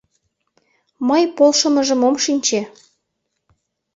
Мый 1.07 1.23
полшымыжым 1.37 2.01
ом 2.07 2.15
шинче... 2.23 2.61